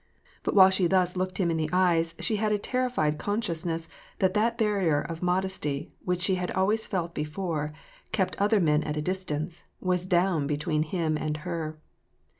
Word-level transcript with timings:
But 0.41 0.55
while 0.55 0.71
she 0.71 0.87
thus 0.87 1.15
looked 1.15 1.37
him 1.37 1.51
in 1.51 1.57
the 1.57 1.69
eyes 1.71 2.15
she 2.17 2.37
had 2.37 2.51
a 2.51 2.57
terrified 2.57 3.19
consciousness 3.19 3.87
that 4.17 4.33
that 4.33 4.57
barrier 4.57 4.99
of 4.99 5.21
modesty, 5.21 5.91
which, 6.03 6.21
she 6.23 6.33
had 6.41 6.49
always 6.49 6.87
felt 6.87 7.13
before, 7.13 7.71
kept 8.11 8.35
other 8.41 8.59
men 8.59 8.81
at 8.81 8.97
a 8.97 9.01
distance, 9.03 9.63
was 9.79 10.07
down 10.07 10.47
between 10.47 10.81
him 10.81 11.17
and 11.17 11.37
her. 11.45 11.77